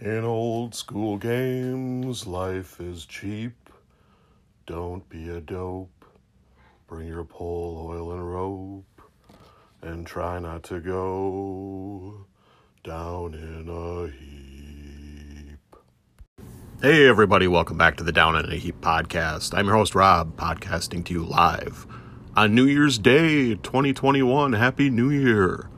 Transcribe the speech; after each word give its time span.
In 0.00 0.22
old 0.22 0.76
school 0.76 1.16
games, 1.16 2.24
life 2.24 2.80
is 2.80 3.04
cheap. 3.04 3.68
Don't 4.64 5.08
be 5.08 5.28
a 5.28 5.40
dope. 5.40 6.04
Bring 6.86 7.08
your 7.08 7.24
pole, 7.24 7.88
oil, 7.90 8.12
and 8.12 8.32
rope. 8.32 9.02
And 9.82 10.06
try 10.06 10.38
not 10.38 10.62
to 10.64 10.78
go 10.78 12.26
down 12.84 13.34
in 13.34 13.68
a 13.68 14.06
heap. 14.16 15.76
Hey, 16.80 17.08
everybody, 17.08 17.48
welcome 17.48 17.76
back 17.76 17.96
to 17.96 18.04
the 18.04 18.12
Down 18.12 18.36
in 18.36 18.52
a 18.52 18.54
Heap 18.54 18.80
podcast. 18.80 19.52
I'm 19.52 19.66
your 19.66 19.74
host, 19.74 19.96
Rob, 19.96 20.36
podcasting 20.36 21.04
to 21.06 21.12
you 21.12 21.24
live 21.24 21.88
on 22.36 22.54
New 22.54 22.66
Year's 22.66 22.98
Day 22.98 23.56
2021. 23.56 24.52
Happy 24.52 24.90
New 24.90 25.10
Year 25.10 25.68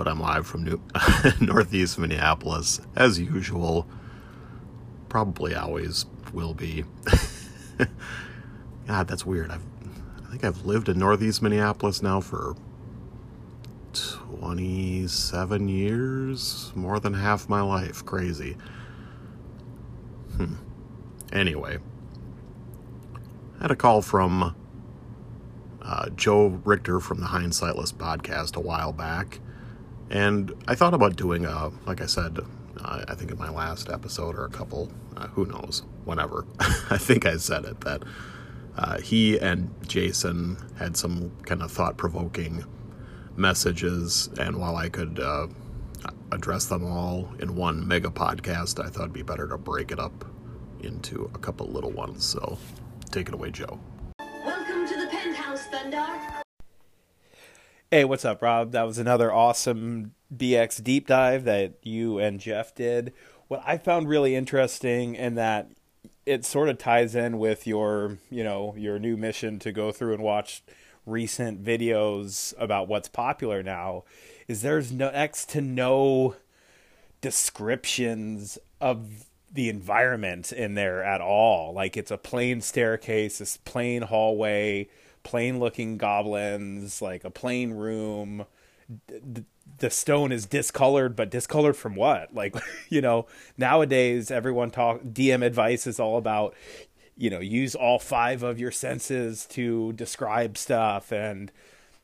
but 0.00 0.08
I'm 0.08 0.18
live 0.18 0.46
from 0.46 0.64
New- 0.64 0.80
Northeast 1.42 1.98
Minneapolis 1.98 2.80
as 2.96 3.20
usual. 3.20 3.86
Probably 5.10 5.54
always 5.54 6.06
will 6.32 6.54
be. 6.54 6.86
God, 8.86 9.06
that's 9.06 9.26
weird. 9.26 9.50
I've, 9.50 9.66
I 10.26 10.30
think 10.30 10.42
I've 10.42 10.64
lived 10.64 10.88
in 10.88 10.98
Northeast 10.98 11.42
Minneapolis 11.42 12.00
now 12.00 12.22
for 12.22 12.56
27 13.92 15.68
years, 15.68 16.72
more 16.74 16.98
than 16.98 17.12
half 17.12 17.50
my 17.50 17.60
life. 17.60 18.02
Crazy. 18.06 18.56
Hmm. 20.38 20.54
Anyway, 21.30 21.76
I 23.58 23.62
had 23.64 23.70
a 23.70 23.76
call 23.76 24.00
from 24.00 24.56
uh, 25.82 26.08
Joe 26.16 26.58
Richter 26.64 27.00
from 27.00 27.20
the 27.20 27.26
Hindsightless 27.26 27.92
podcast 27.92 28.56
a 28.56 28.60
while 28.60 28.94
back 28.94 29.40
and 30.10 30.52
I 30.66 30.74
thought 30.74 30.94
about 30.94 31.16
doing 31.16 31.46
a, 31.46 31.70
like 31.86 32.00
I 32.00 32.06
said, 32.06 32.38
I 32.82 33.14
think 33.14 33.30
in 33.30 33.38
my 33.38 33.50
last 33.50 33.90
episode 33.90 34.36
or 34.36 34.44
a 34.44 34.50
couple, 34.50 34.90
uh, 35.16 35.28
who 35.28 35.46
knows, 35.46 35.82
whenever. 36.04 36.46
I 36.90 36.98
think 36.98 37.26
I 37.26 37.36
said 37.36 37.64
it 37.64 37.80
that 37.82 38.02
uh, 38.76 38.98
he 39.00 39.38
and 39.38 39.70
Jason 39.86 40.56
had 40.78 40.96
some 40.96 41.30
kind 41.44 41.62
of 41.62 41.70
thought 41.70 41.96
provoking 41.96 42.64
messages, 43.36 44.28
and 44.38 44.56
while 44.56 44.76
I 44.76 44.88
could 44.88 45.20
uh, 45.20 45.46
address 46.32 46.66
them 46.66 46.84
all 46.84 47.28
in 47.38 47.54
one 47.54 47.86
mega 47.86 48.08
podcast, 48.08 48.84
I 48.84 48.88
thought 48.88 49.02
it'd 49.02 49.12
be 49.12 49.22
better 49.22 49.46
to 49.48 49.58
break 49.58 49.92
it 49.92 49.98
up 49.98 50.24
into 50.80 51.30
a 51.34 51.38
couple 51.38 51.66
little 51.66 51.92
ones. 51.92 52.24
So 52.24 52.58
take 53.10 53.28
it 53.28 53.34
away, 53.34 53.50
Joe. 53.50 53.78
Welcome 54.44 54.88
to 54.88 54.96
the 54.96 55.08
penthouse, 55.08 55.66
Thunder. 55.66 56.39
Hey, 57.92 58.04
what's 58.04 58.24
up, 58.24 58.40
Rob? 58.40 58.70
That 58.70 58.86
was 58.86 58.98
another 58.98 59.32
awesome 59.32 60.14
BX 60.32 60.80
deep 60.84 61.08
dive 61.08 61.42
that 61.42 61.74
you 61.82 62.20
and 62.20 62.38
Jeff 62.38 62.72
did. 62.72 63.12
What 63.48 63.64
I 63.66 63.78
found 63.78 64.08
really 64.08 64.36
interesting 64.36 65.16
and 65.16 65.36
that 65.36 65.72
it 66.24 66.44
sort 66.44 66.68
of 66.68 66.78
ties 66.78 67.16
in 67.16 67.40
with 67.40 67.66
your, 67.66 68.18
you 68.30 68.44
know, 68.44 68.76
your 68.78 69.00
new 69.00 69.16
mission 69.16 69.58
to 69.58 69.72
go 69.72 69.90
through 69.90 70.14
and 70.14 70.22
watch 70.22 70.62
recent 71.04 71.64
videos 71.64 72.54
about 72.58 72.86
what's 72.86 73.08
popular 73.08 73.60
now 73.60 74.04
is 74.46 74.62
there's 74.62 74.92
no 74.92 75.10
next 75.10 75.48
to 75.48 75.60
no 75.60 76.36
descriptions 77.20 78.56
of 78.80 79.26
the 79.50 79.68
environment 79.68 80.52
in 80.52 80.76
there 80.76 81.02
at 81.02 81.20
all. 81.20 81.74
Like 81.74 81.96
it's 81.96 82.12
a 82.12 82.18
plain 82.18 82.60
staircase, 82.60 83.38
this 83.38 83.56
plain 83.56 84.02
hallway, 84.02 84.88
plain 85.22 85.58
looking 85.58 85.96
goblins, 85.96 87.00
like 87.02 87.24
a 87.24 87.30
plain 87.30 87.72
room. 87.72 88.46
D- 89.06 89.44
the 89.78 89.90
stone 89.90 90.32
is 90.32 90.46
discolored, 90.46 91.16
but 91.16 91.30
discolored 91.30 91.76
from 91.76 91.94
what? 91.94 92.34
Like, 92.34 92.54
you 92.88 93.00
know, 93.00 93.26
nowadays 93.56 94.30
everyone 94.30 94.70
talk 94.70 95.00
DM 95.02 95.44
advice 95.44 95.86
is 95.86 95.98
all 95.98 96.16
about, 96.16 96.54
you 97.16 97.30
know, 97.30 97.40
use 97.40 97.74
all 97.74 97.98
five 97.98 98.42
of 98.42 98.58
your 98.58 98.70
senses 98.70 99.46
to 99.46 99.92
describe 99.94 100.56
stuff 100.56 101.12
and, 101.12 101.50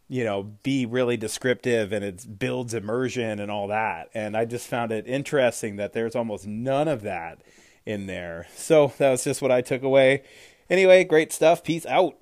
you 0.09 0.25
know, 0.25 0.44
be 0.62 0.87
really 0.87 1.16
descriptive 1.16 1.93
and 1.93 2.04
it 2.04 2.38
builds 2.38 2.75
immersion 2.75 3.41
and 3.41 3.50
all 3.50 3.69
that. 3.69 4.09
And 4.15 4.37
I 4.37 4.44
just 4.44 4.69
found 4.69 4.93
it 4.93 5.06
interesting 5.06 5.77
that 5.77 5.93
there's 5.93 6.15
almost 6.16 6.47
none 6.47 6.88
of 6.88 7.03
that 7.03 7.43
in 7.84 8.06
there. 8.06 8.47
So 8.54 8.93
that 8.98 9.10
was 9.10 9.25
just 9.25 9.43
what 9.43 9.53
I 9.53 9.60
took 9.60 9.83
away. 9.83 10.22
Anyway, 10.69 11.04
great 11.04 11.33
stuff. 11.33 11.62
Peace 11.62 11.87
out. 11.87 12.21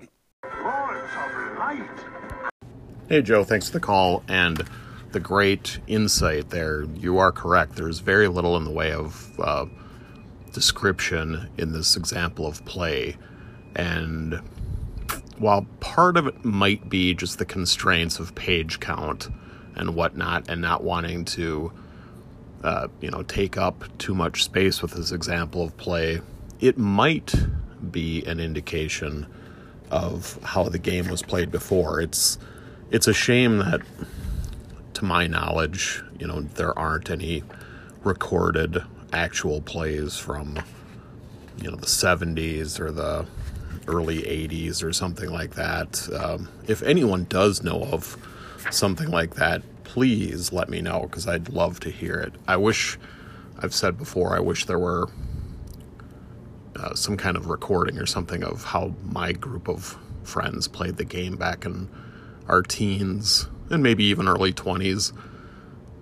Hey, 3.07 3.21
Joe, 3.21 3.43
thanks 3.43 3.67
for 3.67 3.73
the 3.73 3.85
call 3.85 4.23
and 4.27 4.65
the 5.11 5.19
great 5.19 5.77
insight 5.85 6.49
there. 6.49 6.85
You 6.85 7.19
are 7.19 7.31
correct. 7.31 7.75
There's 7.75 7.99
very 7.99 8.27
little 8.27 8.57
in 8.57 8.63
the 8.63 8.71
way 8.71 8.93
of 8.93 9.39
uh, 9.39 9.67
description 10.53 11.47
in 11.55 11.71
this 11.71 11.95
example 11.95 12.47
of 12.47 12.65
play. 12.65 13.15
And 13.75 14.41
while 15.37 15.67
part 15.81 16.17
of 16.17 16.25
it 16.25 16.43
might 16.43 16.89
be 16.89 17.13
just 17.13 17.37
the 17.37 17.45
constraints 17.45 18.17
of 18.17 18.33
page 18.33 18.79
count 18.79 19.29
and 19.75 19.93
whatnot, 19.93 20.49
and 20.49 20.59
not 20.59 20.83
wanting 20.83 21.25
to, 21.25 21.71
uh, 22.63 22.87
you 23.01 23.11
know, 23.11 23.21
take 23.21 23.55
up 23.55 23.83
too 23.99 24.15
much 24.15 24.43
space 24.43 24.81
with 24.81 24.93
this 24.93 25.11
example 25.11 25.61
of 25.61 25.77
play, 25.77 26.21
it 26.59 26.79
might 26.79 27.35
be 27.91 28.25
an 28.25 28.39
indication 28.39 29.27
of 29.91 30.39
how 30.41 30.63
the 30.63 30.79
game 30.79 31.07
was 31.07 31.21
played 31.21 31.51
before. 31.51 32.01
It's 32.01 32.39
it's 32.91 33.07
a 33.07 33.13
shame 33.13 33.57
that, 33.59 33.81
to 34.93 35.05
my 35.05 35.27
knowledge, 35.27 36.03
you 36.19 36.27
know, 36.27 36.41
there 36.41 36.77
aren't 36.77 37.09
any 37.09 37.43
recorded 38.03 38.83
actual 39.11 39.61
plays 39.61 40.17
from, 40.17 40.59
you 41.57 41.69
know, 41.69 41.77
the 41.77 41.85
70s 41.85 42.79
or 42.79 42.91
the 42.91 43.25
early 43.87 44.19
80s 44.19 44.83
or 44.83 44.93
something 44.93 45.31
like 45.31 45.55
that. 45.55 46.07
Um, 46.13 46.49
if 46.67 46.81
anyone 46.83 47.25
does 47.25 47.63
know 47.63 47.83
of 47.83 48.17
something 48.71 49.09
like 49.09 49.35
that, 49.35 49.61
please 49.83 50.51
let 50.51 50.69
me 50.69 50.81
know 50.81 51.01
because 51.03 51.27
I'd 51.27 51.49
love 51.49 51.79
to 51.81 51.89
hear 51.89 52.15
it. 52.19 52.33
I 52.47 52.57
wish, 52.57 52.97
I've 53.59 53.73
said 53.73 53.97
before, 53.97 54.35
I 54.35 54.39
wish 54.39 54.65
there 54.65 54.79
were 54.79 55.07
uh, 56.75 56.93
some 56.93 57.17
kind 57.17 57.37
of 57.37 57.47
recording 57.47 57.97
or 57.97 58.05
something 58.05 58.43
of 58.43 58.63
how 58.63 58.93
my 59.03 59.31
group 59.31 59.69
of 59.69 59.97
friends 60.23 60.67
played 60.67 60.97
the 60.97 61.05
game 61.05 61.35
back 61.35 61.65
in 61.65 61.87
our 62.47 62.61
teens 62.61 63.47
and 63.69 63.81
maybe 63.81 64.03
even 64.05 64.27
early 64.27 64.53
20s. 64.53 65.11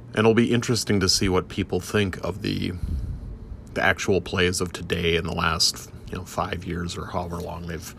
And 0.10 0.20
it'll 0.20 0.34
be 0.34 0.52
interesting 0.52 1.00
to 1.00 1.10
see 1.10 1.30
what 1.30 1.50
people 1.50 1.80
think 1.80 2.18
of 2.24 2.42
the 2.42 2.74
the 3.74 3.82
actual 3.84 4.22
plays 4.22 4.62
of 4.62 4.72
today 4.72 5.16
in 5.16 5.26
the 5.26 5.34
last, 5.34 5.90
you 6.12 6.16
know, 6.16 6.24
5 6.24 6.64
years 6.64 6.96
or 6.96 7.08
however 7.08 7.38
long 7.38 7.66
they've 7.66 7.96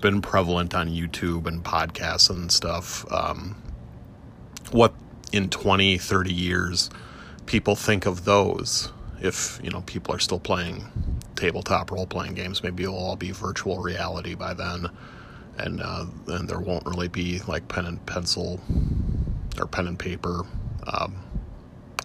been 0.00 0.20
prevalent 0.20 0.74
on 0.74 0.88
YouTube 0.88 1.46
and 1.46 1.62
podcasts 1.62 2.28
and 2.28 2.50
stuff. 2.50 3.10
Um, 3.12 3.54
what 4.72 4.92
in 5.32 5.48
20, 5.48 5.96
30 5.96 6.32
years 6.32 6.90
people 7.46 7.76
think 7.76 8.04
of 8.04 8.24
those 8.24 8.90
if, 9.20 9.60
you 9.62 9.70
know, 9.70 9.82
people 9.82 10.12
are 10.12 10.18
still 10.18 10.40
playing 10.40 10.84
tabletop 11.36 11.92
role 11.92 12.06
playing 12.06 12.34
games. 12.34 12.64
Maybe 12.64 12.82
it'll 12.82 12.96
all 12.96 13.14
be 13.14 13.30
virtual 13.30 13.78
reality 13.78 14.34
by 14.34 14.54
then 14.54 14.90
and 15.62 15.80
uh, 15.80 16.06
and 16.28 16.48
there 16.48 16.58
won't 16.58 16.84
really 16.86 17.08
be 17.08 17.40
like 17.46 17.68
pen 17.68 17.86
and 17.86 18.04
pencil 18.06 18.60
or 19.58 19.66
pen 19.66 19.86
and 19.86 19.98
paper 19.98 20.42
um, 20.86 21.16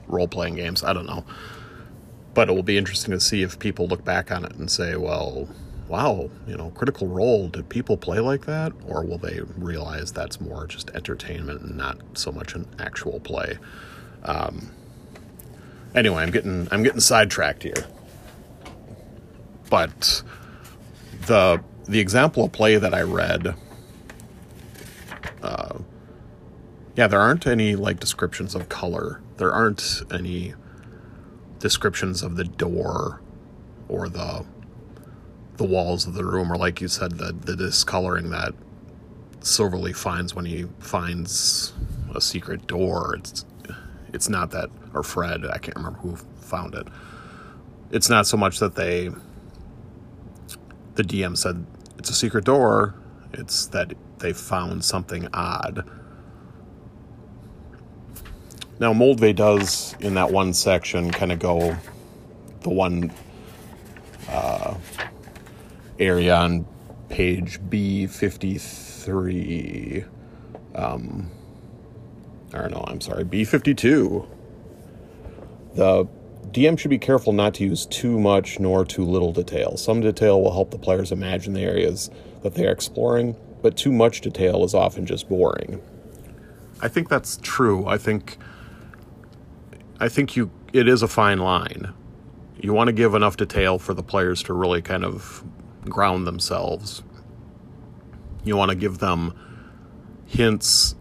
role 0.08 0.28
playing 0.28 0.56
games. 0.56 0.84
I 0.84 0.94
don't 0.94 1.06
know, 1.06 1.26
but 2.34 2.50
it 2.50 2.54
will 2.54 2.64
be 2.64 2.78
interesting 2.78 3.12
to 3.12 3.20
see 3.20 3.42
if 3.42 3.60
people 3.60 3.88
look 3.88 4.04
back 4.04 4.32
on 4.32 4.46
it 4.46 4.54
and 4.56 4.70
say, 4.70 4.96
"Well, 4.96 5.50
wow, 5.88 6.30
you 6.48 6.58
know, 6.58 6.70
Critical 6.72 7.08
Role 7.08 7.48
did 7.48 7.70
people 7.70 7.98
play 7.98 8.20
like 8.20 8.46
that?" 8.46 8.74
Or 8.86 9.04
will 9.04 9.18
they 9.18 9.42
realize 9.58 10.12
that's 10.12 10.40
more 10.40 10.68
just 10.68 10.90
entertainment 10.92 11.62
and 11.62 11.78
not 11.78 11.98
so 12.14 12.32
much 12.32 12.56
an 12.56 12.68
actual 12.80 13.20
play? 13.20 13.58
Um, 14.24 14.72
anyway, 15.96 16.24
I'm 16.24 16.32
getting 16.32 16.68
I'm 16.72 16.84
getting 16.84 17.00
sidetracked 17.00 17.64
here, 17.64 17.86
but 19.70 20.24
the 21.26 21.62
the 21.88 22.00
example 22.00 22.46
of 22.46 22.52
play 22.52 22.78
that 22.78 22.94
I 22.94 23.02
read, 23.02 23.56
uh, 25.42 25.78
yeah, 26.96 27.08
there 27.08 27.20
aren't 27.20 27.48
any 27.48 27.76
like 27.76 28.00
descriptions 28.00 28.56
of 28.56 28.70
color. 28.70 29.22
There 29.38 29.52
aren't 29.52 30.02
any 30.12 30.54
descriptions 31.60 32.22
of 32.24 32.36
the 32.36 32.44
door 32.44 33.22
or 33.88 34.10
the 34.10 34.46
the 35.58 35.64
walls 35.64 36.06
of 36.06 36.14
the 36.14 36.24
room, 36.24 36.52
or 36.52 36.58
like 36.58 36.82
you 36.82 36.88
said, 36.88 37.18
the 37.18 37.34
the 37.34 37.56
discoloring 37.56 38.30
that 38.32 38.54
Silverleaf 39.40 39.96
finds 39.96 40.36
when 40.36 40.46
he 40.46 40.66
finds 40.80 41.74
a 42.14 42.22
secret 42.22 42.68
door. 42.68 43.16
It's 43.16 43.46
it's 44.14 44.30
not 44.30 44.52
that, 44.52 44.70
or 44.94 45.04
Fred, 45.04 45.46
I 45.46 45.58
can't 45.58 45.76
remember 45.76 46.00
who 46.00 46.16
found 46.16 46.76
it. 46.76 46.88
It's 47.92 48.10
not 48.10 48.26
so 48.28 48.38
much 48.38 48.60
that 48.60 48.76
they 48.76 49.10
the 50.96 51.04
DM 51.04 51.38
said 51.38 51.66
it's 51.98 52.10
a 52.10 52.14
secret 52.14 52.46
door. 52.46 52.96
It's 53.34 53.66
that 53.68 53.94
they 54.20 54.34
found 54.34 54.86
something 54.86 55.28
odd. 55.34 55.88
Now, 58.80 58.94
Moldvay 58.94 59.36
does, 59.36 59.96
in 60.00 60.14
that 60.16 60.32
one 60.32 60.54
section, 60.54 61.12
kind 61.12 61.32
of 61.32 61.38
go 61.40 61.76
the 62.62 62.70
one 62.70 63.12
uh, 64.30 64.76
area 66.00 66.36
on 66.36 66.66
page 67.10 67.60
B53. 67.70 70.06
Um, 70.76 71.32
or 72.54 72.70
no, 72.70 72.86
I'm 72.88 73.02
sorry, 73.02 73.24
B52. 73.24 74.28
The 75.74 76.08
DM 76.52 76.78
should 76.78 76.90
be 76.90 76.98
careful 76.98 77.34
not 77.34 77.54
to 77.56 77.64
use 77.64 77.86
too 77.86 78.20
much 78.20 78.60
nor 78.60 78.86
too 78.86 79.04
little 79.04 79.34
detail. 79.34 79.78
Some 79.78 80.02
detail 80.02 80.42
will 80.42 80.54
help 80.54 80.72
the 80.72 80.78
players 80.78 81.12
imagine 81.12 81.54
the 81.54 81.62
areas 81.62 82.10
that 82.42 82.56
they 82.56 82.66
are 82.66 82.72
exploring, 82.72 83.36
but 83.62 83.76
too 83.76 83.92
much 83.92 84.22
detail 84.22 84.64
is 84.64 84.74
often 84.74 85.06
just 85.06 85.28
boring. 85.28 85.82
I 86.82 86.88
think 86.88 87.10
that's 87.10 87.38
true. 87.42 87.88
I 87.88 87.98
think 87.98 88.38
I 90.00 90.10
think 90.10 90.36
you 90.36 90.52
it 90.74 90.88
is 90.88 91.02
a 91.02 91.08
fine 91.08 91.40
line. 91.40 91.94
You 92.62 92.74
want 92.74 92.88
to 92.88 92.94
give 92.94 93.14
enough 93.14 93.38
detail 93.38 93.80
for 93.80 93.94
the 93.94 94.04
players 94.04 94.44
to 94.44 94.54
really 94.54 94.82
kind 94.82 95.04
of 95.04 95.44
ground 95.86 96.28
themselves. 96.28 97.04
You 98.44 98.56
want 98.58 98.70
to 98.70 98.76
give 98.76 99.00
them 99.00 99.34
hints 100.26 100.96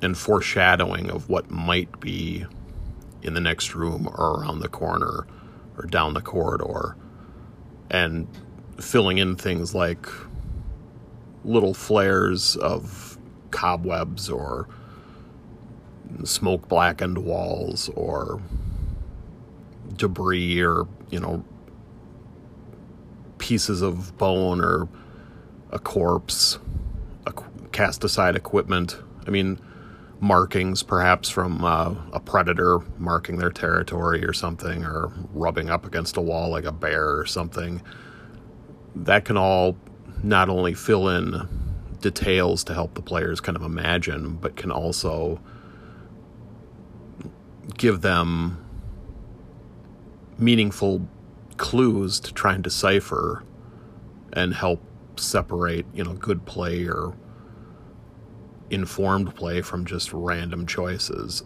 and 0.00 0.16
foreshadowing 0.16 1.10
of 1.10 1.28
what 1.28 1.50
might 1.50 2.00
be 2.00 2.46
in 3.22 3.34
the 3.34 3.40
next 3.40 3.74
room 3.74 4.08
or 4.08 4.40
around 4.40 4.60
the 4.60 4.68
corner 4.68 5.26
or 5.76 5.86
down 5.86 6.14
the 6.14 6.20
corridor 6.20 6.96
and 7.90 8.26
filling 8.80 9.18
in 9.18 9.36
things 9.36 9.74
like 9.74 10.06
little 11.44 11.74
flares 11.74 12.56
of 12.56 13.18
cobwebs 13.50 14.28
or 14.28 14.68
smoke 16.24 16.68
blackened 16.68 17.18
walls 17.18 17.90
or 17.94 18.40
debris 19.96 20.60
or 20.60 20.86
you 21.10 21.20
know 21.20 21.44
pieces 23.38 23.82
of 23.82 24.16
bone 24.18 24.60
or 24.60 24.88
a 25.70 25.78
corpse 25.78 26.58
a 27.26 27.32
cast 27.72 28.04
aside 28.04 28.36
equipment. 28.36 28.96
I 29.26 29.30
mean 29.30 29.58
markings 30.22 30.84
perhaps 30.84 31.28
from 31.28 31.64
uh, 31.64 31.92
a 32.12 32.20
predator 32.20 32.78
marking 32.96 33.38
their 33.38 33.50
territory 33.50 34.24
or 34.24 34.32
something 34.32 34.84
or 34.84 35.12
rubbing 35.34 35.68
up 35.68 35.84
against 35.84 36.16
a 36.16 36.20
wall 36.20 36.48
like 36.48 36.64
a 36.64 36.70
bear 36.70 37.18
or 37.18 37.26
something. 37.26 37.82
That 38.94 39.24
can 39.24 39.36
all 39.36 39.76
not 40.22 40.48
only 40.48 40.74
fill 40.74 41.08
in 41.08 41.48
details 42.00 42.62
to 42.64 42.72
help 42.72 42.94
the 42.94 43.02
players 43.02 43.40
kind 43.40 43.56
of 43.56 43.62
imagine 43.64 44.36
but 44.36 44.54
can 44.54 44.70
also 44.70 45.40
give 47.76 48.00
them 48.02 48.64
meaningful 50.38 51.08
clues 51.56 52.20
to 52.20 52.32
try 52.32 52.54
and 52.54 52.62
decipher 52.62 53.42
and 54.32 54.54
help 54.54 54.80
separate 55.16 55.84
you 55.92 56.04
know 56.04 56.12
good 56.14 56.44
play 56.46 56.84
or 56.86 57.12
informed 58.72 59.34
play 59.34 59.60
from 59.60 59.84
just 59.84 60.12
random 60.12 60.66
choices. 60.66 61.44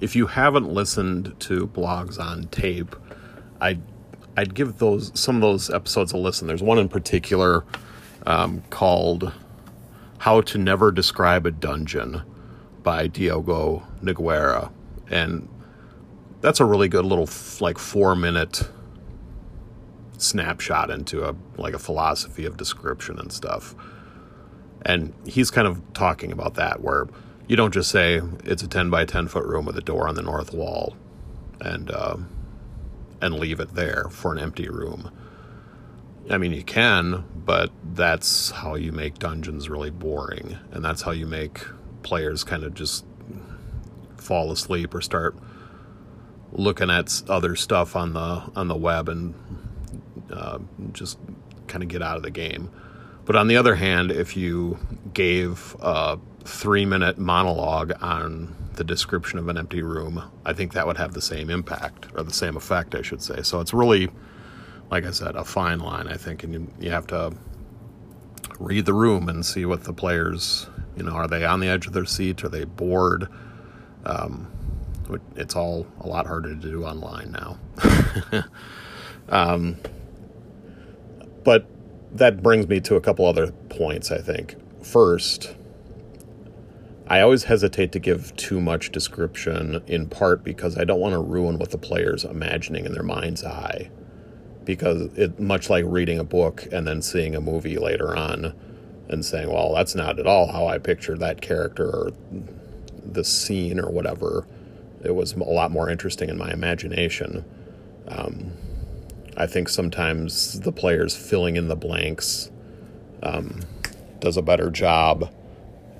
If 0.00 0.14
you 0.16 0.26
haven't 0.26 0.68
listened 0.68 1.38
to 1.40 1.66
blogs 1.68 2.18
on 2.18 2.48
tape, 2.48 2.94
I'd 3.60 3.80
I'd 4.36 4.54
give 4.54 4.78
those 4.78 5.10
some 5.18 5.36
of 5.36 5.42
those 5.42 5.70
episodes 5.70 6.12
a 6.12 6.16
listen. 6.16 6.46
There's 6.46 6.62
one 6.62 6.78
in 6.78 6.88
particular 6.88 7.64
um, 8.26 8.62
called 8.70 9.32
"How 10.18 10.40
to 10.42 10.58
Never 10.58 10.92
Describe 10.92 11.46
a 11.46 11.50
Dungeon" 11.50 12.22
by 12.82 13.08
Diogo 13.08 13.86
Nogueira, 14.02 14.70
and 15.10 15.48
that's 16.40 16.60
a 16.60 16.64
really 16.64 16.88
good 16.88 17.04
little 17.04 17.28
like 17.60 17.78
four 17.78 18.14
minute 18.14 18.68
snapshot 20.18 20.90
into 20.90 21.28
a 21.28 21.34
like 21.56 21.74
a 21.74 21.78
philosophy 21.78 22.44
of 22.44 22.56
description 22.56 23.18
and 23.18 23.32
stuff. 23.32 23.74
And 24.88 25.14
he's 25.24 25.52
kind 25.52 25.68
of 25.68 25.80
talking 25.92 26.32
about 26.32 26.54
that, 26.54 26.80
where 26.80 27.06
you 27.46 27.54
don't 27.54 27.72
just 27.72 27.90
say 27.90 28.20
it's 28.44 28.62
a 28.62 28.68
10 28.68 28.90
by 28.90 29.04
10 29.04 29.28
foot 29.28 29.44
room 29.44 29.66
with 29.66 29.76
a 29.78 29.82
door 29.82 30.08
on 30.08 30.16
the 30.16 30.22
north 30.22 30.52
wall 30.52 30.96
and, 31.60 31.90
uh, 31.90 32.16
and 33.20 33.34
leave 33.38 33.60
it 33.60 33.74
there 33.74 34.06
for 34.10 34.32
an 34.32 34.38
empty 34.38 34.68
room. 34.68 35.10
I 36.30 36.38
mean, 36.38 36.52
you 36.52 36.64
can, 36.64 37.24
but 37.34 37.70
that's 37.84 38.50
how 38.50 38.74
you 38.74 38.92
make 38.92 39.18
dungeons 39.18 39.68
really 39.68 39.90
boring. 39.90 40.58
And 40.72 40.84
that's 40.84 41.02
how 41.02 41.12
you 41.12 41.26
make 41.26 41.60
players 42.02 42.44
kind 42.44 42.64
of 42.64 42.74
just 42.74 43.04
fall 44.16 44.52
asleep 44.52 44.94
or 44.94 45.00
start 45.00 45.36
looking 46.52 46.90
at 46.90 47.22
other 47.28 47.56
stuff 47.56 47.94
on 47.94 48.14
the 48.14 48.42
on 48.56 48.68
the 48.68 48.76
web 48.76 49.08
and 49.08 49.34
uh, 50.32 50.58
just 50.92 51.18
kind 51.66 51.82
of 51.82 51.88
get 51.88 52.02
out 52.02 52.16
of 52.16 52.22
the 52.22 52.30
game. 52.30 52.70
But 53.28 53.36
on 53.36 53.46
the 53.46 53.58
other 53.58 53.74
hand, 53.74 54.10
if 54.10 54.38
you 54.38 54.78
gave 55.12 55.76
a 55.82 56.18
three 56.44 56.86
minute 56.86 57.18
monologue 57.18 57.92
on 58.00 58.56
the 58.76 58.84
description 58.84 59.38
of 59.38 59.48
an 59.48 59.58
empty 59.58 59.82
room, 59.82 60.22
I 60.46 60.54
think 60.54 60.72
that 60.72 60.86
would 60.86 60.96
have 60.96 61.12
the 61.12 61.20
same 61.20 61.50
impact, 61.50 62.06
or 62.14 62.22
the 62.22 62.32
same 62.32 62.56
effect, 62.56 62.94
I 62.94 63.02
should 63.02 63.22
say. 63.22 63.42
So 63.42 63.60
it's 63.60 63.74
really, 63.74 64.08
like 64.90 65.04
I 65.04 65.10
said, 65.10 65.36
a 65.36 65.44
fine 65.44 65.78
line, 65.80 66.08
I 66.08 66.16
think, 66.16 66.42
and 66.42 66.54
you, 66.54 66.72
you 66.80 66.90
have 66.90 67.06
to 67.08 67.34
read 68.58 68.86
the 68.86 68.94
room 68.94 69.28
and 69.28 69.44
see 69.44 69.66
what 69.66 69.84
the 69.84 69.92
players, 69.92 70.66
you 70.96 71.02
know, 71.02 71.12
are 71.12 71.28
they 71.28 71.44
on 71.44 71.60
the 71.60 71.68
edge 71.68 71.86
of 71.86 71.92
their 71.92 72.06
seat? 72.06 72.42
Are 72.44 72.48
they 72.48 72.64
bored? 72.64 73.28
Um, 74.06 74.50
it's 75.36 75.54
all 75.54 75.86
a 76.00 76.06
lot 76.06 76.26
harder 76.26 76.54
to 76.54 76.54
do 76.54 76.86
online 76.86 77.32
now. 77.32 78.44
um, 79.28 79.76
but 81.44 81.68
that 82.12 82.42
brings 82.42 82.68
me 82.68 82.80
to 82.80 82.96
a 82.96 83.00
couple 83.00 83.26
other 83.26 83.50
points, 83.68 84.10
I 84.10 84.18
think. 84.18 84.56
First, 84.84 85.54
I 87.06 87.20
always 87.20 87.44
hesitate 87.44 87.92
to 87.92 87.98
give 87.98 88.34
too 88.36 88.60
much 88.60 88.92
description, 88.92 89.82
in 89.86 90.08
part 90.08 90.44
because 90.44 90.76
I 90.76 90.84
don't 90.84 91.00
want 91.00 91.14
to 91.14 91.20
ruin 91.20 91.58
what 91.58 91.70
the 91.70 91.78
player's 91.78 92.24
imagining 92.24 92.84
in 92.84 92.92
their 92.92 93.02
mind's 93.02 93.44
eye. 93.44 93.90
Because 94.64 95.10
it, 95.16 95.40
much 95.40 95.70
like 95.70 95.84
reading 95.86 96.18
a 96.18 96.24
book 96.24 96.66
and 96.70 96.86
then 96.86 97.00
seeing 97.00 97.34
a 97.34 97.40
movie 97.40 97.78
later 97.78 98.14
on 98.14 98.54
and 99.08 99.24
saying, 99.24 99.50
well, 99.50 99.74
that's 99.74 99.94
not 99.94 100.18
at 100.18 100.26
all 100.26 100.52
how 100.52 100.66
I 100.66 100.76
pictured 100.76 101.20
that 101.20 101.40
character 101.40 101.86
or 101.86 102.12
the 103.02 103.24
scene 103.24 103.80
or 103.80 103.90
whatever, 103.90 104.46
it 105.02 105.14
was 105.14 105.32
a 105.32 105.38
lot 105.38 105.70
more 105.70 105.88
interesting 105.88 106.28
in 106.28 106.36
my 106.36 106.50
imagination. 106.50 107.44
Um, 108.08 108.52
I 109.38 109.46
think 109.46 109.68
sometimes 109.68 110.58
the 110.60 110.72
players 110.72 111.16
filling 111.16 111.56
in 111.56 111.68
the 111.68 111.76
blanks 111.76 112.50
um, 113.22 113.60
does 114.18 114.36
a 114.36 114.42
better 114.42 114.68
job 114.68 115.32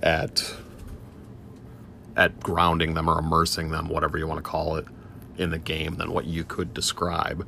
at 0.02 0.54
at 2.16 2.40
grounding 2.40 2.94
them 2.94 3.08
or 3.08 3.20
immersing 3.20 3.70
them, 3.70 3.88
whatever 3.88 4.18
you 4.18 4.26
want 4.26 4.38
to 4.38 4.42
call 4.42 4.74
it, 4.74 4.86
in 5.36 5.50
the 5.50 5.58
game 5.58 5.94
than 5.94 6.10
what 6.10 6.24
you 6.24 6.42
could 6.42 6.74
describe. 6.74 7.46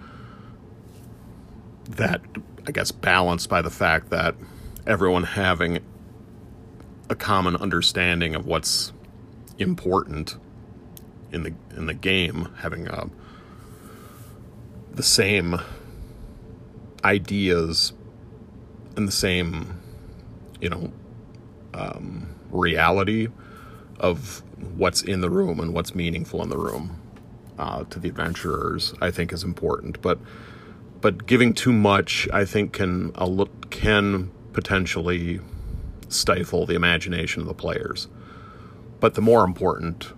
That 1.88 2.20
I 2.68 2.70
guess 2.70 2.92
balanced 2.92 3.48
by 3.48 3.60
the 3.60 3.70
fact 3.70 4.10
that 4.10 4.36
everyone 4.86 5.24
having 5.24 5.80
a 7.08 7.16
common 7.16 7.56
understanding 7.56 8.36
of 8.36 8.46
what's 8.46 8.92
important 9.58 10.36
in 11.32 11.42
the 11.42 11.52
in 11.76 11.86
the 11.86 11.94
game, 11.94 12.48
having 12.58 12.86
a 12.86 13.10
the 14.92 15.02
same 15.02 15.60
ideas 17.04 17.92
and 18.96 19.06
the 19.08 19.12
same, 19.12 19.80
you 20.60 20.68
know, 20.68 20.92
um, 21.74 22.34
reality 22.50 23.28
of 23.98 24.42
what's 24.76 25.02
in 25.02 25.20
the 25.20 25.30
room 25.30 25.60
and 25.60 25.72
what's 25.72 25.94
meaningful 25.94 26.42
in 26.42 26.48
the 26.48 26.58
room 26.58 27.00
uh, 27.58 27.84
to 27.84 27.98
the 27.98 28.08
adventurers, 28.08 28.94
I 29.00 29.10
think 29.10 29.32
is 29.32 29.44
important. 29.44 30.00
But 30.02 30.18
but 31.00 31.26
giving 31.26 31.54
too 31.54 31.72
much, 31.72 32.28
I 32.32 32.44
think, 32.44 32.72
can 32.72 33.12
can 33.70 34.30
potentially 34.52 35.40
stifle 36.08 36.66
the 36.66 36.74
imagination 36.74 37.40
of 37.40 37.48
the 37.48 37.54
players. 37.54 38.08
But 38.98 39.14
the 39.14 39.22
more 39.22 39.44
important 39.44 40.12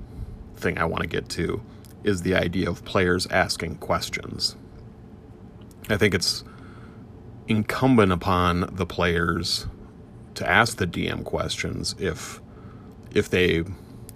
thing 0.57 0.79
I 0.79 0.85
want 0.85 1.03
to 1.03 1.09
get 1.09 1.29
to 1.31 1.63
is 2.03 2.23
the 2.23 2.35
idea 2.35 2.69
of 2.69 2.85
players 2.85 3.27
asking 3.29 3.77
questions. 3.77 4.57
I 5.89 5.97
think 5.97 6.15
it's 6.15 6.45
incumbent 7.49 8.13
upon 8.13 8.69
the 8.73 8.87
players 8.87 9.67
to 10.35 10.49
ask 10.49 10.79
the 10.79 10.87
DM 10.87 11.25
questions 11.25 11.95
if 11.99 12.41
if 13.15 13.29
they 13.29 13.65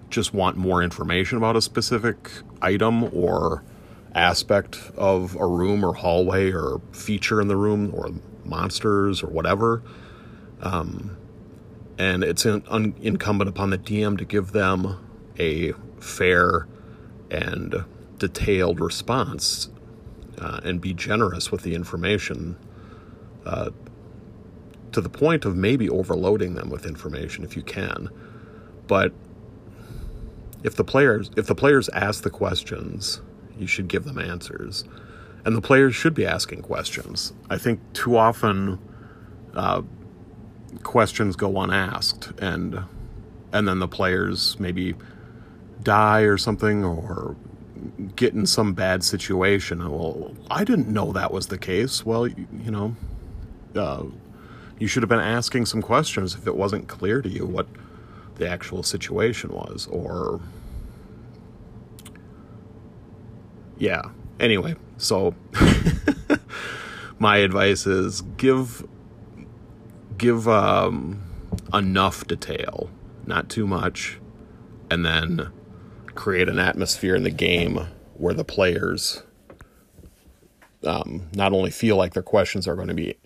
just 0.08 0.32
want 0.32 0.56
more 0.56 0.82
information 0.82 1.36
about 1.36 1.56
a 1.56 1.60
specific 1.60 2.30
item 2.62 3.04
or 3.14 3.62
aspect 4.14 4.80
of 4.96 5.36
a 5.36 5.46
room 5.46 5.84
or 5.84 5.92
hallway 5.92 6.50
or 6.50 6.80
feature 6.92 7.40
in 7.40 7.48
the 7.48 7.56
room 7.56 7.92
or 7.94 8.10
monsters 8.44 9.22
or 9.22 9.26
whatever. 9.26 9.82
Um, 10.62 11.18
and 11.98 12.24
it's 12.24 12.46
in, 12.46 12.62
un, 12.68 12.94
incumbent 13.02 13.48
upon 13.50 13.70
the 13.70 13.78
DM 13.78 14.16
to 14.18 14.24
give 14.24 14.52
them 14.52 14.98
a 15.38 15.72
fair 16.00 16.66
and 17.30 17.84
detailed 18.18 18.80
response 18.80 19.68
uh, 20.38 20.60
and 20.64 20.80
be 20.80 20.94
generous 20.94 21.50
with 21.50 21.62
the 21.62 21.74
information 21.74 22.56
uh, 23.46 23.70
to 24.92 25.00
the 25.00 25.08
point 25.08 25.44
of 25.44 25.56
maybe 25.56 25.88
overloading 25.88 26.54
them 26.54 26.68
with 26.68 26.84
information 26.86 27.44
if 27.44 27.56
you 27.56 27.62
can. 27.62 28.08
But 28.86 29.12
if 30.62 30.74
the 30.74 30.84
players 30.84 31.30
if 31.36 31.46
the 31.46 31.54
players 31.54 31.88
ask 31.90 32.22
the 32.22 32.30
questions, 32.30 33.20
you 33.58 33.66
should 33.66 33.88
give 33.88 34.04
them 34.04 34.18
answers, 34.18 34.84
and 35.44 35.56
the 35.56 35.60
players 35.60 35.94
should 35.94 36.14
be 36.14 36.26
asking 36.26 36.62
questions. 36.62 37.32
I 37.48 37.58
think 37.58 37.80
too 37.92 38.16
often 38.16 38.78
uh, 39.54 39.82
questions 40.82 41.36
go 41.36 41.60
unasked, 41.60 42.32
and 42.40 42.80
and 43.52 43.68
then 43.68 43.78
the 43.78 43.88
players 43.88 44.58
maybe 44.58 44.94
die 45.82 46.22
or 46.22 46.36
something 46.36 46.84
or 46.84 47.36
get 48.16 48.34
in 48.34 48.46
some 48.46 48.74
bad 48.74 49.04
situation. 49.04 49.78
Well, 49.88 50.34
I 50.50 50.64
didn't 50.64 50.88
know 50.88 51.12
that 51.12 51.32
was 51.32 51.46
the 51.46 51.58
case. 51.58 52.04
Well, 52.04 52.26
you, 52.26 52.48
you 52.64 52.70
know, 52.70 52.96
uh, 53.76 54.04
you 54.78 54.86
should 54.86 55.02
have 55.02 55.08
been 55.08 55.20
asking 55.20 55.66
some 55.66 55.82
questions 55.82 56.34
if 56.34 56.46
it 56.46 56.56
wasn't 56.56 56.88
clear 56.88 57.22
to 57.22 57.28
you 57.28 57.46
what 57.46 57.66
the 58.36 58.48
actual 58.48 58.82
situation 58.82 59.50
was, 59.50 59.86
or 59.90 60.40
yeah. 63.78 64.02
Anyway, 64.38 64.74
so 64.98 65.34
my 67.18 67.38
advice 67.38 67.86
is 67.86 68.22
give 68.36 68.86
give 70.18 70.46
um, 70.48 71.22
enough 71.72 72.26
detail, 72.26 72.90
not 73.26 73.48
too 73.48 73.66
much, 73.66 74.18
and 74.90 75.04
then 75.04 75.50
create 76.14 76.48
an 76.48 76.58
atmosphere 76.58 77.14
in 77.14 77.22
the 77.22 77.30
game 77.30 77.86
where 78.14 78.34
the 78.34 78.44
players 78.44 79.22
um, 80.84 81.28
not 81.34 81.52
only 81.52 81.70
feel 81.70 81.96
like 81.96 82.14
their 82.14 82.22
questions 82.22 82.66
are 82.66 82.76
going 82.76 82.88
to 82.88 82.94
be 82.94 83.16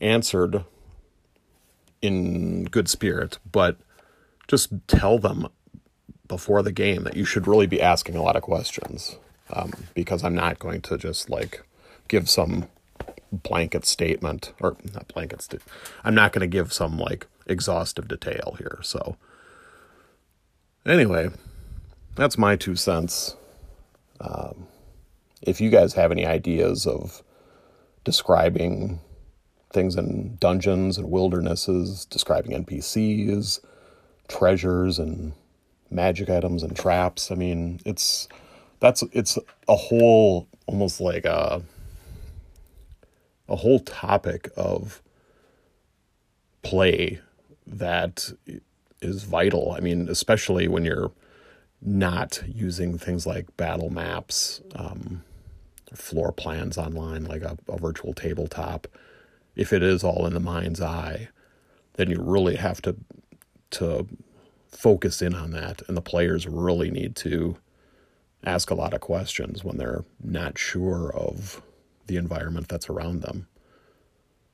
answered 0.00 0.64
in 2.02 2.64
good 2.64 2.88
spirit, 2.88 3.38
but 3.50 3.76
just 4.48 4.72
tell 4.86 5.18
them 5.18 5.48
before 6.28 6.62
the 6.62 6.72
game 6.72 7.04
that 7.04 7.16
you 7.16 7.24
should 7.24 7.46
really 7.46 7.66
be 7.66 7.80
asking 7.80 8.16
a 8.16 8.22
lot 8.22 8.36
of 8.36 8.42
questions. 8.42 9.16
Um, 9.50 9.72
because 9.94 10.24
I'm 10.24 10.34
not 10.34 10.58
going 10.58 10.82
to 10.82 10.98
just 10.98 11.30
like 11.30 11.62
give 12.08 12.28
some 12.28 12.66
blanket 13.30 13.84
statement 13.84 14.52
or 14.60 14.76
not 14.92 15.08
blanket 15.08 15.42
st- 15.42 15.62
I'm 16.04 16.14
not 16.14 16.32
going 16.32 16.40
to 16.40 16.46
give 16.46 16.72
some 16.72 16.98
like 16.98 17.26
exhaustive 17.46 18.08
detail 18.08 18.56
here. 18.58 18.78
So 18.82 19.16
anyway, 20.84 21.30
that's 22.16 22.38
my 22.38 22.56
two 22.56 22.74
cents. 22.74 23.36
Um, 24.20 24.66
if 25.42 25.60
you 25.60 25.70
guys 25.70 25.94
have 25.94 26.10
any 26.10 26.26
ideas 26.26 26.86
of 26.86 27.22
describing 28.04 29.00
things 29.70 29.96
in 29.96 30.36
dungeons 30.36 30.98
and 30.98 31.10
wildernesses, 31.10 32.04
describing 32.06 32.64
NPCs, 32.64 33.60
treasures 34.28 34.98
and 34.98 35.32
magic 35.90 36.28
items 36.28 36.62
and 36.62 36.76
traps, 36.76 37.30
I 37.30 37.34
mean, 37.34 37.80
it's 37.84 38.28
that's 38.80 39.02
it's 39.12 39.38
a 39.68 39.76
whole 39.76 40.48
almost 40.66 41.00
like 41.00 41.24
a 41.24 41.62
a 43.48 43.56
whole 43.56 43.80
topic 43.80 44.50
of 44.56 45.02
play 46.62 47.20
that 47.66 48.32
is 49.00 49.22
vital. 49.24 49.72
I 49.76 49.80
mean, 49.80 50.08
especially 50.08 50.68
when 50.68 50.84
you're 50.84 51.12
not 51.80 52.42
using 52.46 52.98
things 52.98 53.26
like 53.26 53.56
battle 53.56 53.90
maps, 53.90 54.60
um, 54.74 55.22
floor 55.94 56.32
plans 56.32 56.76
online, 56.76 57.24
like 57.24 57.42
a, 57.42 57.56
a 57.68 57.78
virtual 57.78 58.14
tabletop. 58.14 58.88
If 59.56 59.72
it 59.72 59.82
is 59.82 60.04
all 60.04 60.26
in 60.26 60.34
the 60.34 60.40
mind's 60.40 60.80
eye, 60.80 61.30
then 61.94 62.10
you 62.10 62.20
really 62.20 62.56
have 62.56 62.80
to 62.82 62.96
to 63.70 64.06
focus 64.68 65.22
in 65.22 65.34
on 65.34 65.50
that, 65.52 65.82
and 65.88 65.96
the 65.96 66.02
players 66.02 66.46
really 66.46 66.90
need 66.90 67.16
to 67.16 67.56
ask 68.44 68.70
a 68.70 68.74
lot 68.74 68.94
of 68.94 69.00
questions 69.00 69.64
when 69.64 69.76
they're 69.76 70.04
not 70.22 70.56
sure 70.58 71.12
of 71.14 71.62
the 72.06 72.16
environment 72.16 72.68
that's 72.68 72.88
around 72.88 73.22
them. 73.22 73.48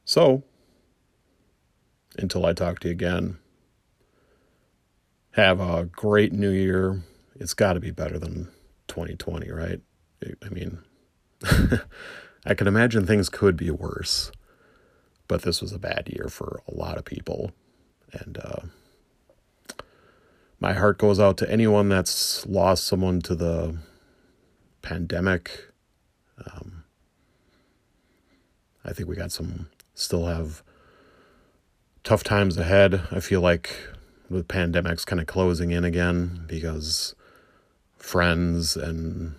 So, 0.04 0.42
until 2.16 2.46
I 2.46 2.52
talk 2.52 2.80
to 2.80 2.88
you 2.88 2.92
again, 2.92 3.38
have 5.32 5.60
a 5.60 5.84
great 5.84 6.32
new 6.32 6.50
year. 6.50 7.02
It's 7.34 7.54
got 7.54 7.74
to 7.74 7.80
be 7.80 7.90
better 7.90 8.18
than 8.18 8.48
2020, 8.88 9.50
right? 9.50 9.80
I 10.24 10.48
mean, 10.50 10.78
I 12.44 12.54
can 12.54 12.66
imagine 12.66 13.06
things 13.06 13.28
could 13.28 13.56
be 13.56 13.70
worse, 13.70 14.30
but 15.28 15.42
this 15.42 15.60
was 15.60 15.72
a 15.72 15.78
bad 15.78 16.08
year 16.12 16.28
for 16.28 16.60
a 16.68 16.74
lot 16.74 16.98
of 16.98 17.04
people. 17.04 17.52
And 18.12 18.38
uh, 18.38 18.60
my 20.60 20.74
heart 20.74 20.98
goes 20.98 21.18
out 21.18 21.36
to 21.38 21.50
anyone 21.50 21.88
that's 21.88 22.46
lost 22.46 22.86
someone 22.86 23.20
to 23.22 23.34
the 23.34 23.76
pandemic. 24.82 25.72
Um, 26.46 26.84
I 28.84 28.92
think 28.92 29.08
we 29.08 29.16
got 29.16 29.32
some, 29.32 29.68
still 29.94 30.26
have 30.26 30.62
tough 32.04 32.24
times 32.24 32.56
ahead. 32.58 33.02
I 33.10 33.20
feel 33.20 33.40
like 33.40 33.76
the 34.28 34.44
pandemic's 34.44 35.04
kind 35.04 35.20
of 35.20 35.26
closing 35.26 35.70
in 35.70 35.84
again 35.84 36.44
because 36.46 37.14
friends 37.96 38.76
and 38.76 39.34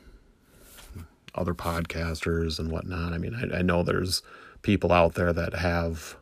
other 1.35 1.53
podcasters 1.53 2.59
and 2.59 2.71
whatnot. 2.71 3.13
I 3.13 3.17
mean, 3.17 3.35
I, 3.35 3.59
I 3.59 3.61
know 3.61 3.83
there's 3.83 4.21
people 4.63 4.91
out 4.91 5.13
there 5.13 5.31
that 5.31 5.53
have 5.53 6.17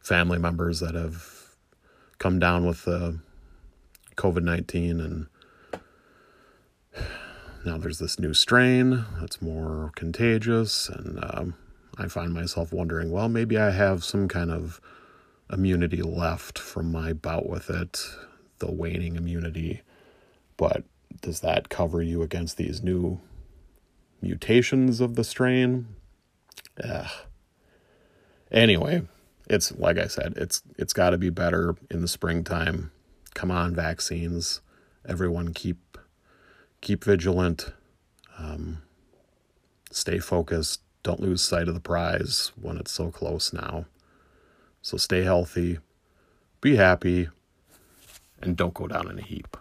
family 0.00 0.38
members 0.38 0.80
that 0.80 0.94
have 0.94 1.56
come 2.18 2.38
down 2.38 2.66
with 2.66 2.84
the 2.84 3.18
COVID 4.16 4.42
19 4.42 5.00
and 5.00 5.26
now 7.64 7.78
there's 7.78 7.98
this 7.98 8.18
new 8.18 8.34
strain 8.34 9.04
that's 9.20 9.40
more 9.40 9.92
contagious 9.94 10.88
and 10.88 11.18
um, 11.22 11.54
i 11.96 12.08
find 12.08 12.32
myself 12.32 12.72
wondering 12.72 13.10
well 13.10 13.28
maybe 13.28 13.56
i 13.58 13.70
have 13.70 14.02
some 14.02 14.26
kind 14.26 14.50
of 14.50 14.80
immunity 15.52 16.02
left 16.02 16.58
from 16.58 16.90
my 16.90 17.12
bout 17.12 17.48
with 17.48 17.70
it 17.70 18.04
the 18.58 18.70
waning 18.70 19.16
immunity 19.16 19.82
but 20.56 20.82
does 21.20 21.40
that 21.40 21.68
cover 21.68 22.02
you 22.02 22.22
against 22.22 22.56
these 22.56 22.82
new 22.82 23.20
mutations 24.20 25.00
of 25.00 25.14
the 25.14 25.24
strain 25.24 25.86
Ugh. 26.82 27.10
Anyway 28.50 29.02
it's 29.48 29.72
like 29.72 29.98
i 29.98 30.06
said 30.06 30.34
it's 30.36 30.62
it's 30.76 30.92
got 30.92 31.10
to 31.10 31.18
be 31.18 31.30
better 31.30 31.74
in 31.90 32.00
the 32.02 32.08
springtime 32.08 32.90
come 33.34 33.50
on 33.50 33.74
vaccines 33.74 34.60
everyone 35.06 35.52
keep 35.52 35.88
keep 36.80 37.04
vigilant, 37.04 37.72
um, 38.38 38.82
stay 39.90 40.18
focused, 40.18 40.80
don't 41.02 41.20
lose 41.20 41.42
sight 41.42 41.68
of 41.68 41.74
the 41.74 41.80
prize 41.80 42.52
when 42.60 42.76
it's 42.76 42.92
so 42.92 43.10
close 43.10 43.52
now. 43.52 43.86
So 44.82 44.96
stay 44.96 45.22
healthy, 45.22 45.78
be 46.60 46.76
happy, 46.76 47.28
and 48.40 48.56
don't 48.56 48.74
go 48.74 48.86
down 48.86 49.10
in 49.10 49.18
a 49.18 49.22
heap. 49.22 49.56